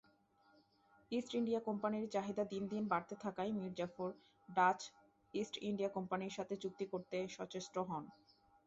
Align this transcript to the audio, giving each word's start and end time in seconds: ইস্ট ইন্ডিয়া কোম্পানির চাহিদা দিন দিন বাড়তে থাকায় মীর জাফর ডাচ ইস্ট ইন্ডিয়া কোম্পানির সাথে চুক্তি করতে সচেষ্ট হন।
ইস্ট 1.11 1.31
ইন্ডিয়া 1.35 1.61
কোম্পানির 1.67 2.05
চাহিদা 2.09 2.43
দিন 2.45 2.63
দিন 2.67 2.83
বাড়তে 2.87 3.15
থাকায় 3.23 3.51
মীর 3.51 3.73
জাফর 3.75 4.09
ডাচ 4.49 4.79
ইস্ট 5.33 5.55
ইন্ডিয়া 5.69 5.89
কোম্পানির 5.89 6.35
সাথে 6.37 6.53
চুক্তি 6.63 6.85
করতে 6.93 7.17
সচেষ্ট 7.37 7.75
হন। 7.89 8.03